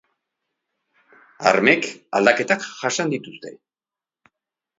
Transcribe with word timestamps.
Armek 1.51 1.89
aldaketak 2.21 2.67
jasan 2.81 3.13
dituzte. 3.15 3.53